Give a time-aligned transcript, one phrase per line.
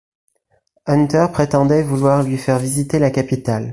[0.87, 3.69] Hunter prétendait vouloir lui faire visiter la capitale.